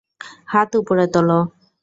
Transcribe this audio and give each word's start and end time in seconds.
হাত 0.47 0.69
উপরে 0.81 1.05
তুলো! 1.13 1.37